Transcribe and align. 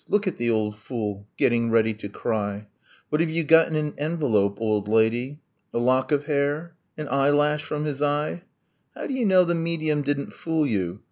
Look 0.09 0.25
at 0.25 0.37
the 0.37 0.49
old 0.49 0.77
fool! 0.79 1.27
getting 1.37 1.69
ready 1.69 1.93
to 1.93 2.09
cry! 2.09 2.65
What 3.09 3.21
have 3.21 3.29
you 3.29 3.43
got 3.43 3.67
in 3.67 3.75
an 3.75 3.93
envelope, 3.99 4.59
old 4.59 4.87
lady? 4.87 5.41
A 5.75 5.77
lock 5.77 6.11
of 6.11 6.25
hair? 6.25 6.73
An 6.97 7.07
eyelash 7.11 7.61
from 7.63 7.85
his 7.85 8.01
eye? 8.01 8.41
How 8.95 9.05
do 9.05 9.13
you 9.13 9.27
know 9.27 9.43
the 9.45 9.53
medium 9.53 10.01
didn't 10.01 10.33
fool 10.33 10.65
you? 10.65 10.99